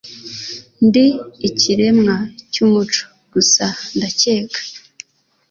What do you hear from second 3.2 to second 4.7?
gusa ndakeka